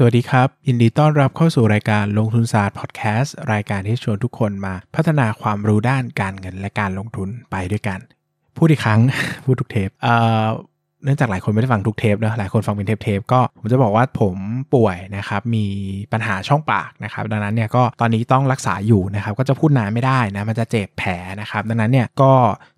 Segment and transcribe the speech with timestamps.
[0.00, 7.98] สวัสดีครับ ยินดีต้อนรับเข้าสู่รายการลงทุนศาสตร์พอดแคสต์รายการที่ชวนทุกคนมาพัฒนาความรู้ด้านการเงินและการลงทุนไปด้วยกัน
[8.56, 9.00] พูดอีกครั้ง
[9.44, 10.14] พูดทุกเทปเอ่
[10.44, 10.46] อ
[11.04, 14.36] เนื่องจากหลายคนไม่ได้ฟังทุกเทปนะหลายคนฟังเป็นเทปเทปก็ผมจะบอกว่าผม
[14.74, 15.64] ป่วยนะครับ มี
[16.12, 22.32] ปัญหาช่องปากนะครับ ดังนั้นเนี่ยก็ตอนนี้ต้องรักษาอยู่นะครับ ก็จะพูดนานไม่ได้นะ มันจะเจ็บแผลนะครับ ดังนั้นเนี่ยก็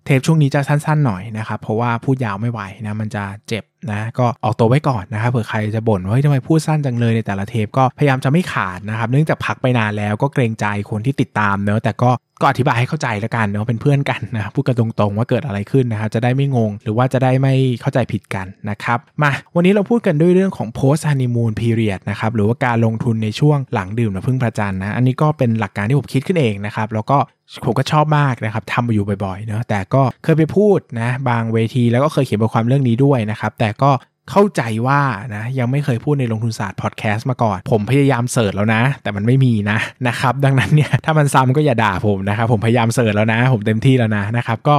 [0.05, 12.11] เทปช่วงนี้จะสั้นๆหน่อยนะครับ เพราะว่าพูดยาวไม่ไหวนะ มันจะเจ็บนะ ก็ออกตัวไว้ก่อนนะครับ เผื่อใครจะบ่นว่าเฮ้ยทำไมพูดสั้นจังเลยในแต่ละเทปก็พยายามจะไม่ขาดนะครับ เนื่องจากพักไปนานแล้วก็เกรงใจคนที่ติดตามเนอะแต่ก็
[12.41, 27.17] ก็อธิบายให้เข้าใจแล้วกันเนาะเป็นเพื่อนกันนะพูดกันตรงๆว่าเกิดอะไรขึ้นนะครับจะได้ไม่งง หรือว่าจะได้ไม่เข้าใจผิดกันนะครับมาวันนี้เราพูดกันด้วยเรื่องของ post honeymoon period นะครับหรือว่าการลงทุนในช่วงหลังดื่มน้ำพึ่งพระจันทร์นะอันนี้ก็เป็นหลักการที่ผมคิดขึ้นเองนะครับแล้วก็
[27.65, 33.91] ผมก็ชอบมากนะครับทำมาอยู่บ่อยๆเนาะแต่ก็เคยไปพูดนะบางเวทีแล้วก็เคยเขียนบทความเรื่องนี้ด้วยนะครับแต่ก็
[34.31, 35.01] เข้าใจว่า
[35.35, 44.75] นะยังไม่เคยพูดในลงทุนศาสตร์พอดแคสต์มาก่อน ผมพยายามเสิร์ชแล้วนะ แต่มันไม่มีนะนะครับดังนั้นเนี่ยถ้ามันซ้ำก็อย่าด่าผมนะครับผมพยายามเสิร์ชแล้วนะ ผมเต็มที่แล้วนะนะครับก็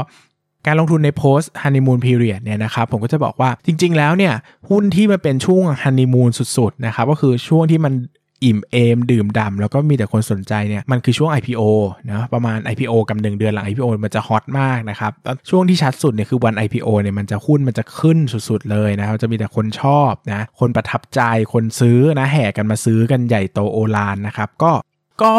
[0.66, 4.34] การลงทุนใน post honeymoon period เนี่ยนะครับผมก็จะบอกว่าจริง ๆ แล้วเนี่ย
[4.70, 7.92] หุ้นที่มันเป็นช่วง honeymoon สุด ๆ นะครับก็คือช่วงที่มัน
[8.44, 11.62] อิ่มเอม ดื่มดำแล้วก็มีแต่คนสนใจเนี่ยมันคือช่วง IPO
[12.10, 15.12] นะประมาณ IPO กับ 1 เดือนหลัง IPO มันจะฮอตมากนะครับ
[15.50, 21.20] ช่วงที่ชัดสุดเนี่ยคือวัน IPO เนี่ยมันจะหุ้นมันจะขึ้นสุดๆเลยนะครับจะมีแต่คนชอบนะคนประทับใจ
[21.52, 24.72] คนซื้อนะแห่กันมาซื้อกันใหญ่โตโอฬารนะครับก็
[25.22, 25.32] ก็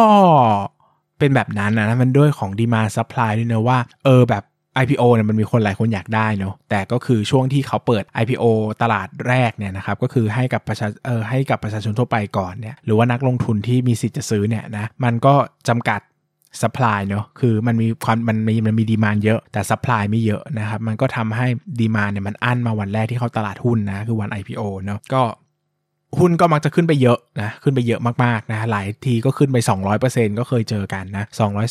[1.20, 4.44] เป็นแบบนั้นนะมันด้วยของ demand supply ด้วยนะว่าเออแบบ
[4.82, 8.46] IPO เนี่ยมันมีคนหลายคนอยากได้เนาะแต่ก็คือช่วงที่เขาเปิด IPO
[8.82, 15.34] ตลาดแรกเนี่ยนะครับก็คือให้กับประชาเออให้กับประชาชนทั่วไปก่อนเนี่ยหรือว่านักลงทุนที่มีสิทธิ์จะซื้อเนี่ยนะมันก็
[15.70, 16.02] จำกัด
[16.62, 21.48] supply เนาะคือมันมีความมันมีมันมี demand เยอะแต่ supply ไม่เยอะนะครับมันก็ทำให้
[21.80, 25.22] demand เนี่ยมันอั้นมาวันแรกที่เข้าตลาดหุ้นนะคือวัน IPO เนาะก็
[26.20, 29.58] หุ้นก็มักจะขึ้นไปเยอะนะขึ้นไปเยอะมากๆนะหลายทีก็ขึ้นไป
[29.98, 31.26] 200%ก็เคยเจอกันนะ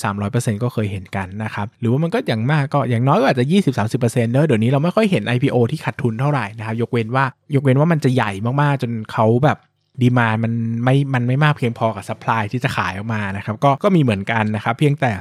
[0.08, 3.46] 200-300%ก็เคยเห็นกันนะครับหรือว่ามันก็อย่างมากก็อย่างน้อยก็อาจจะ
[3.88, 7.24] 20-30%เนอะเดี๋ยวนี้เราไม่ค่อยเห็น IPO ที่ขาดทุนเท่าไหร่นะครับยกเว้นว่า
[7.54, 8.32] ยกเว้นว่ามันจะใหญ่
[8.62, 9.58] มากๆ จนเขาแบบ
[10.02, 10.52] demand มัน
[10.84, 15.12] ไม่ มันไม่มากเพียงพอกับ supply ที่จะขายออกมานะครับก็ก็มีเหมือนกันนะครับเพียงแต่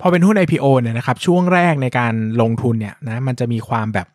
[0.00, 4.06] พอเป็นหุ้น IPO เนี่ยนะครับช่วงแรกในการลงทุนเนี่ยนะมันจะมีความแบบ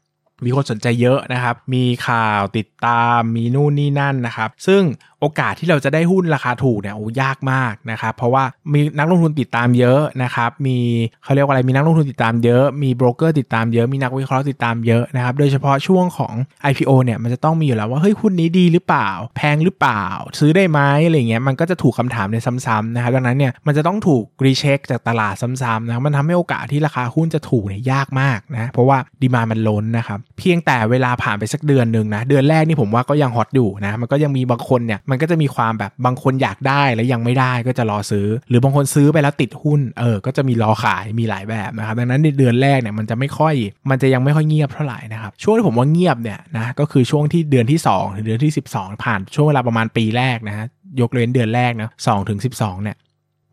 [0.46, 4.84] มีคนสนใจเยอะนะครับ มีข่าวติดตามมีนู่นนี่นั่นนะครับ ซึ่ง
[5.20, 8.44] โอกาสที่เราจะได้หุ้นราคาถูกเนี่ยโอ้ยากมากนะครับ เพราะว่า
[8.74, 10.78] มีนักลงทุนติดตามเยอะนะครับ มี
[11.24, 16.34] เขาเรียกว่าอะไรมีนักลงทุนติดตามเยอะมีโบรกเกอร์ติดตามเยอะมีนักวิเคราะห์ติดตามเยอะนะครับ โดยเฉพาะช่วงของ
[16.72, 20.06] IPO เนี่ยมันจะต้องมีอยู่แล้วว่าเฮ้ยหุ้นนี้ดีหรือเปล่า แพงหรือเปล่า
[20.40, 43.56] ซื้อได้ไหมอะไรเงี้ยมันก็จะถูกคำถามในซ้ำๆนะครับดังนั้นเนี่ยมันจะต้องถูกรีเช็คจากตลาดซ้ำๆนะมันทำให้โอกาสที่ราคาหุ้นจะถูกเนี่ยยากมากนะเพราะว่าดีมามันล้นนะครับ เพียงแต่เวลาผ่านไปสักเดือนหนึ่งนะเดือนแรกนี่ผมว่าก็ยังฮอตอยู่นะมันก็ยังมีบางคนเนี่ยมันก็จะมีความแบบบางคนอยากได้แล้วยังไม่ได้ก็จะรอซื้อ หรือบางคนซื้อไปแล้วติดหุ้นเออก็จะมีรอขายมีหลายแบบนะครับดังนั้นในเดือนแรกเนี่ยมันจะไม่ค่อย
[43.90, 50.66] มันจะยังไม่ค่อยเงียบเท่าไหร่นะครับช่วงที่ผมว่าเงียบเนี่ยนะก็คือช่วงที่เดือนที่2ถึงเดือนที่ 12 ผ่านช่วงเวลาประมาณปีแรกนะฮะ
[51.02, 52.98] ยกเว้นเดือนแรกนะสองถึงสิบสองเนี่ย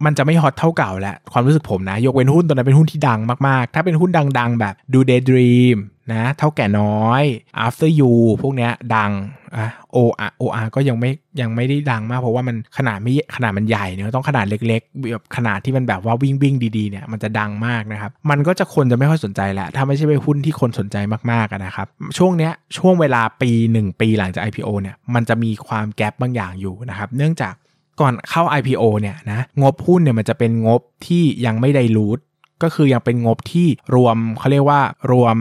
[0.05, 5.79] มันจะไม่ฮอตเท่าเก่าแล้ว ความรู้สึกผมนะ ยกเว้นหุ้นตัวนั้นเป็นหุ้นที่ดังมาก ๆ ถ้าเป็นหุ้นดัง ๆ แบบดู Daydream
[6.13, 7.23] นะเท่าแก่น้อย
[7.65, 8.13] after you
[8.43, 9.13] พวกเนี้ยดัง
[9.57, 11.11] อะ OR OR ก็ยังไม่
[11.41, 20.97] ยังไม่ได้ดังมากเพราะว่ามันขนาดไม่ขนาดมันใหญ่เนอะต้องขนาดเล็กๆแบบขนาดที่มันแบบว่าวิ่งวิ่งดีๆเนี่ยมันจะดังมากนะครับ มันก็จะคนจะไม่ค่อยสนใจแหละถ้าไม่ใช่ไปหุ้นที่คนสนใจ
[21.31, 21.87] มากๆนะครับ
[22.19, 23.51] ช่วงเนี้ยช่วงเวลาปี
[23.81, 27.55] 1 ปีหลังจาก IPO เนี่ยมันจะมีความแกลบบางอย่างอยู่นะครับเนื่องจาก
[28.01, 32.19] ก่อนเข้า IPO เนี่ยนะงบหุ้นเนี่ยมันจะเป็นงบที่ยังไม่ได้รูท
[32.63, 34.81] ก็คือยังเป็นงบที่รวมเขาเรียกว่า
[35.13, 35.37] รวม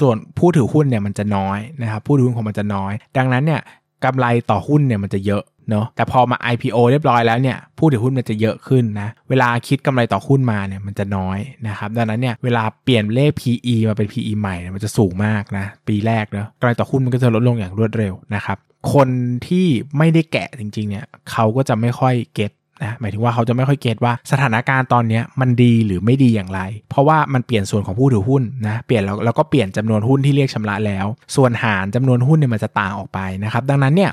[0.00, 3.60] ส่วนผู้ถือหุ้นเนี่ยมันจะน้อยนะครับผู้ถือหุ้นของมันจะน้อย ดังนั้นเนี่ย
[4.04, 11.38] กำไรต่อหุ้นเนี่ยมันจะเยอะเนาะแต่พอมา IPO เรียบร้อยแล้วเนี่ยผู้ถือหุ้นมันจะเยอะขึ้นนะเวลาคิดกำไรต่อหุ้นมาเนี่ยมันจะน้อย
[11.68, 18.58] นะครับดังนั้นเนี่ยเวลาเปลี่ยนเลข PE มาเป็น PE ใหม่เนี่ยมันจะสูงมากนะปีแรกเนาะกำไรต่อหุ้นมันก็จะลดลงอย่างรวดเร็วนะครับ
[18.92, 19.08] คน
[19.46, 19.66] ที่
[19.98, 22.52] ไม่ได้แกะจริงๆเนี่ยเขาก็จะไม่ค่อยเก็ต
[22.82, 31.06] นะหมายถึงว่าเขาจะไม่ค่อยเก็ตว่าสถานการณ์ตอนนี้มันดีหรือไม่ดีอย่างไร เพราะว่ามันเปลี่ยนส่วนของผู้ถือหุ้นนะเปลี่ยนแล้วแล้วก็เปลี่ยนจำนวนหุ้นที่เรียกชำระแล้ว
[31.36, 34.10] ส่วนหารจำนวนหุ้นเนี่ยมันจะต่างออกไปนะครับดังนั้นเนี่ย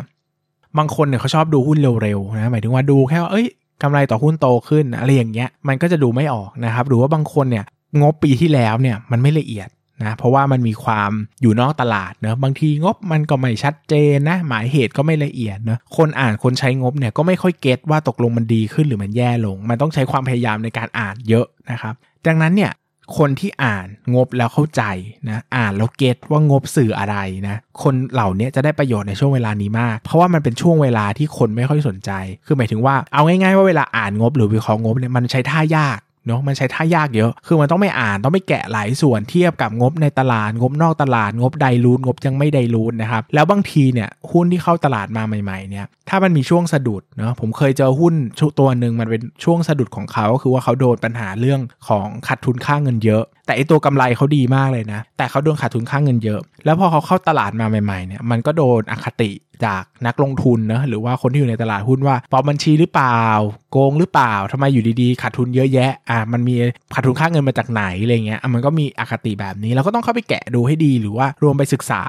[0.78, 3.48] บางคนเนี่ยเขาชอบดูหุ้นเร็วๆนะหมายถึงว่าดูแค่ว่าเอ้ย
[3.82, 7.66] กำไรต่อหุ้นโตขึ้นอะไรอย่างเงี้ยมันก็จะดูไม่ออกนะครับหรือว่าบางคนเนี่ย
[8.02, 9.70] งบปีที่แล้วเนี่ยมันไม่ละเอียด
[10.06, 11.12] นะเพราะว่ามันมีความ
[11.42, 21.94] อยู่นอกตลาดเนะบางทีงบมันก็ไม่ชัดเจนนะหมายเหตุก็ไม่ละเอียดเนะคนอ่านคนใช้งบเนี่ยก็ไม่ค่อยเก็ตว่าตกลงมันดีขึ้นหรือมันแย่ลง มันต้องใช้ความพยายามในการอ่านเยอะนะครับ
[22.28, 22.74] ดังนั้นเนี่ย
[23.18, 24.84] คนที่อ่านงบแล้วเข้าใจ
[25.30, 27.16] นะอ่านแล้วเก็ตว่างบสื่ออะไร
[27.48, 32.12] นะคนเหล่านี้จะได้ประโยชน์ในช่วงเวลานี้มาก เพราะว่ามันเป็นช่วงเวลาที่คนไม่ค่อยสนใจ
[32.46, 48.14] คือหมายถึงว่าเอาง่ายๆว่าเวลาอ่านงบหรือวิเคราะห์งบเนี่ยมันใช้ท่ายาก เนาะมันใช้ท่ายากเยอะ คือมันต้องไม่อ่านต้องไม่แกะหลายส่วนเทียบกับงบในตลาด งบนอกตลาด งบไดรูนงบยังไม่ไดรูนนะครับ แล้วบางทีเนี่ยหุ้นที่เข้าตลาดมาใหม่ๆเนี่ย ถ้ามันมีช่วงสะดุดเนาะ ผมเคยเจอหุ้น
[48.60, 59.32] ตัวหนึ่งมันเป็นช่วงสะดุดของเขา ก็คือว่าเขาโดนปัญหาเรื่องของขาดทุนค่าเงินเยอะ แต่ไอตัวกำไรเขาดีมากเลยนะ แต่เขาโดนขาดทุนค่าเงินเยอะ แล้วพอเขาเข้าตลาดมาใหม่ๆเนี่ย มันก็โดนอคติ
[59.66, 63.24] จากนักลงทุนนะหรือว่าคนที่อยู่ในตลาดหุ้นว่าปลอมบัญชีหรือเปล่า
[63.72, 66.56] โกงหรือเปล่าทำไมอยู่ดีๆขาดทุนเยอะแยะอะมันมี
[66.94, 72.04] ขาดทุนค่าเงินมาจากไหนอะไรเงี้ยมันก็มีอคติแบบนี้เราก็ต้องเข้าไปแกะดูให้ดีหรือว่ารวมไปศึกษา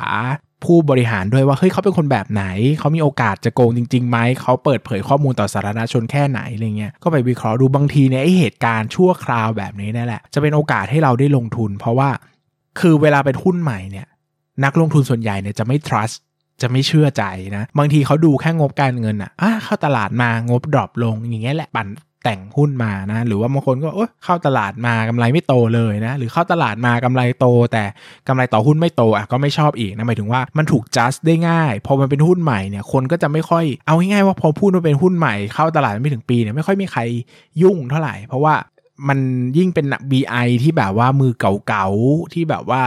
[0.64, 2.44] ผู้บริหารด้วยว่าเฮ้ยเขาเป็นคนแบบไหน
[2.78, 12.10] เขามีโอกาสจะโกงจริงๆไหมเขาเปิดเผยข้อมูลต่อสาธารณชนแค่ไหนอะไรเงี้ยก็ไปวิเคราะห์ดูบางทีเนี่ยไอเหตุการณ์ชั่วคราวแบบนี้นั่นแหละจะเป็นโอกาสให้เราได้ลงทุน เพราะว่า
[12.80, 14.06] คือเวลาเป็นหุ้นใหม่เนี่ย
[14.64, 16.16] นักลงทุนส่วนใหญ่เนี่ยจะไม่ trust
[16.60, 17.24] จะไม่เชื่อใจ
[17.56, 21.88] นะ บางทีเขาดูแค่งบการเงินอะอะเข้าตลาดมางบดรอปลงอย่างเงี้ยแหละปั่น
[22.24, 27.84] แต่งหุ้นมานะหรือว่าบางคนก็โอ้เข้าตลาดมากำไรไม่โตเลยนะหรือเข้าตลาดมากำไรโต แต่
[28.28, 37.00] กำไรต่อหุ้นไม่โตอะก็ไม่ชอบอีกนะหมายถึงว่ามันถูก just ได้ง่าย พอมันเป็นหุ้นใหม่เนี่ยคนก็จะไม่ค่อยเอาง่ายๆว่าพอพูดว่าเป็นหุ้นใหม่เข้าตลาดไม่ถึงปีเนี่ยไม่ค่อยมีใคร
[37.62, 38.54] ยุ่งเท่าไหร่ เพราะว่า
[39.08, 39.18] มัน
[39.58, 42.82] ยิ่งเป็น BI ที่แบบว่ามือเก่าๆที่แบบว่า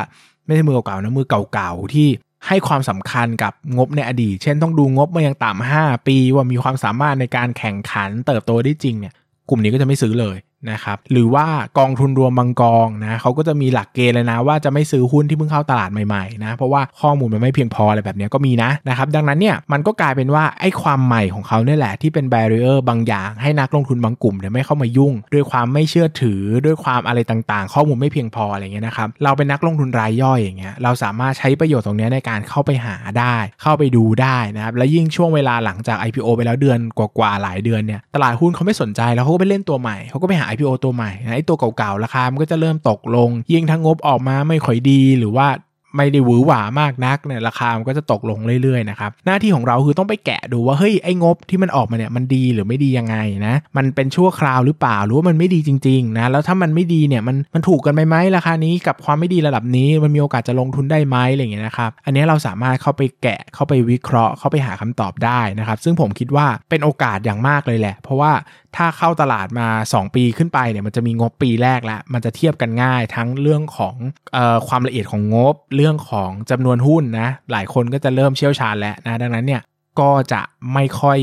[0.46, 2.08] ไม่ใช่มือเก่าๆนะมือเก่าๆที่
[2.48, 9.14] ให้ความสำคัญกับงบในอดีต เช่นต้องดูงบมายังต่ำห้าปีว่ามีความสามารถในการแข่งขันเติบโตได้จริงเนี่ย
[9.50, 10.38] กลุ่มนี้ก็จะไม่ซื้อเลย
[10.72, 11.46] นะครับหรือว่า
[11.80, 45.48] กองทุนรวมบางกองนะเขาก็จะมีหลักเกณฑ์เลยนะ ว่าจะไม่ซื้อหุ้นที่เพิ่งเข้าตลาดใหม่ๆนะเพราะว่าข้อมูลมันไม่เพียงพออะไรแบบนี้ก็มีนะนะครับดังนั้นเนี่ยมันก็กลายเป็นว่าไอ้ความใหม่ของเขาเนี่ยแหละที่เป็นแบเรียร์บางอย่างให้นักลงทุนบางกลุ่มเนี่ยไม่เข้ามายุ่ง ด้วยความไม่เชื่อถือด้วยความอะไรต่างๆ ข้อมูลไม่เพียงพออะไรเงี้ยนะครับเราเป็นนักลงทุนรายย่อยอย่างเงี้ยเราสามารถใช้ประโยชน์ตรงนี้ในการเข้าไปหาได้ เข้าไปดูได้นะครับและยิ่งช่วงเวลาหลังจาก IPO ไปแล้วเดือนกว่าๆหลายเดือนเนี่ยตลาดหุ้นเขาไม่สนใจแล้วเขาก็ไปเล่นตัวใหม่เขาก็ไปหา IPO ตัวใหม่นะไอ้ตัวเก่าๆราคามันก็จะเริ่มตกลง ยิ่งทั้งงบออกมาไม่ค่อยดีหรือว่า
[45.96, 53.16] ไม่ได้หวือหวามากนักเนี่ยราคามันก็จะตกลงเรื่อยๆนะครับหน้าที่ของเราคือต้องไปแกะดูว่าเฮ้ยไอ้งบที่มันออกมาเนี่ยมันดีหรือไม่ดียังไง
[53.48, 68.32] นะมันเป็นชั่วคราวหรือเปล่าหรือว่ามันไม่ดีจริงๆนะแล้วถ้ามันไม่ดีเนี่ยมันมันถูกกันไหมไหมราคานี้กับความไม่ดีระดับนี้มันมีโอกาสจะลงทุนได้ไหมอะไรอย่างเงี้ยนะครับอันนี้เราสามารถเข้าไปแกะเข้าไปวิเคราะห์เข้าไปหาคำตอบได้นะครับซึ่งผมคิดว่าเป็นโอกาสอย่างมากเลยแหละ เพราะว่า
[68.78, 73.96] ถ้าเข้าตลาดมา 2 ปีขึ้นไปเนี่ยมันจะมีงบปีแรกแล้ว มันจะเทียบกันง่ายทั้งเรื่องของ
[74.36, 79.62] ออความละเอียดของงบ เรื่องของจำนวนหุ้นนะหลายคนก็จะเริ่มเชี่ยวชาญแล้วนะดังนั้นเนี่ย
[80.00, 80.42] ก็จะ
[80.74, 81.20] ไม่ค่อย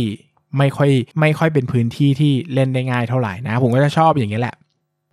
[0.59, 4.55] ไม่ค่อยไม่ค่อยเป็นพื้นที่ที่เล่นได้ง่ายเท่าไหร่นะ ผมก็จะชอบอย่างนี้แหละ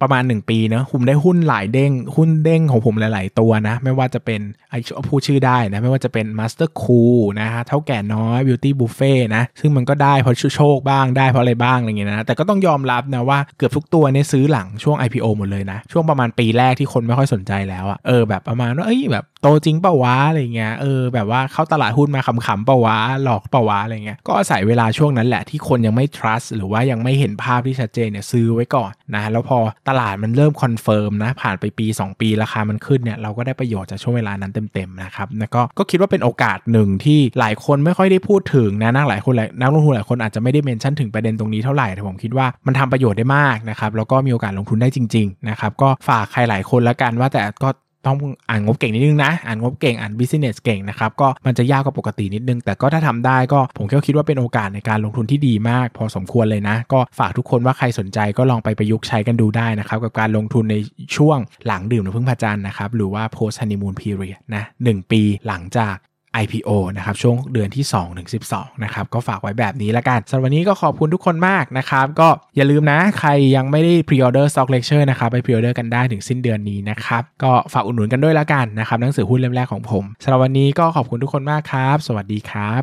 [0.02, 4.42] ประมาณ 1 ปีเนะผมได้หุ้นหลายเด้ง หุ้นเด้งของผมหลาย ๆ ตัวนะ ไม่ว่าจะเป็น
[4.72, 4.76] ไอ
[5.08, 26.48] ผู้ชื่อได้นะ ไม่ว่าจะเป็น Master Cool นะฮะ เท่าแก่น้อย Beauty Buffet นะ ซึ่งมันก็ได้เพราะโชคบ้างได้เพราะอะไรบ้างอะไรเงี้ยนะ แต่ก็ต้องยอมรับนะว่าเกือบทุกตัวเนี่ยซื้อหลังช่วง IPO หมดเลยนะ ช่วงประมาณปีแรกที่คนไม่ค่อยสนใจแล้วอะเออแบบประมาณว่าเอ้ยแบบ โตจริงเปล่าวะอะไรเงี้ยเออแบบว่าเข้าตลาดหุ้นมาขำๆเปล่าวะหลอกเปล่าวะอะไรเงี้ยก็อาศัยเวลาช่วงนั้นแหละที่คนยังไม่ trust
[26.56, 47.70] หรือว่ายังไม่เห็นภาพที่ชัดเจนเนี่ยซื้อไว้ก่อนนะแล้วพอตลาดมันเริ่ม confirm นะผ่านไปปี 2 ปีราคามันขึ้นเนี่ยเราก็ได้ประโยชน์จากช่วงเวลานั้นเต็มๆนะครับแล้วก็ก็คิดว่าเป็นโอกาสหนึ่งที่หลายคนไม่ค่อยได้พูดถึงนะนักหลายคนนักลงทุนหลายคนอาจจะไม่ได้ mention ถึงประเด็นตรงนี้เท่าไหร่แต่ผมคิดว่ามันทำประโยชน์ได้มากนะครับแล้วก็มีโอกาสลงทุนได้จริงๆนะครับก็ฝากใครหลายคนละกันว่าแต่ก็
[48.06, 48.18] ต้อง
[48.50, 60.76] อ่านงบเก่งนิดนึงนะ อ่านงบเก่ง อ่านบิสเนสเก่งนะครับ ก็มันจะยากกว่าปกตินิดนึง แต่ก็ถ้าทำได้ก็ผมก็คิดว่าเป็นโอกาสในการลงทุนที่ดีมาก พอสมควรเลยนะ ก็ฝากทุกคนว่าใครสนใจก็ลองไปประยุกต์ใช้กันดูได้นะครับ กับการลงทุนใน
[61.16, 65.96] ช่วงหลังดื่มน้ำพึ่งพระจันทร์นะครับ หรือว่า post honeymoon period นะหปีหลังจาก
[66.44, 75.78] IPO นะครับช่วงเดือนที่ 2 ถึง 12 นะครับ ก็ฝากไว้แบบนี้แล้วกันสำหรับวันนี้ก็ขอบคุณทุกคนมากนะครับ ก็อย่าลืมนะ ใครยังไม่ได้ pre-order stock lecture นะครับ ไป pre-order
[75.80, 82.82] กันได้ถึงสิ้นเดือนนี้นะครับ ก็ฝากอุดหนุนกันด้วยแล้วกันนะครับหนังสือหุ้นเล่มแรกของผมสำหรับวันนี้ก็ขอบคุณทุกคนมากครับ สวัสดีครับ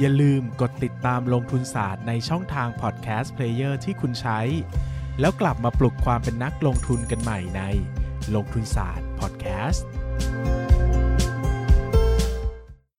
[0.00, 4.40] อย่าลืมกดติดตามลงทุนศาสตร์ในช่องทาง podcast player ที่คุณใช้
[5.20, 7.62] แล้วกลับมาปลุกความเป็นนักลงทุนกันใหม่ใน
[8.34, 10.63] ลงทุนศาสตร์ Podcast.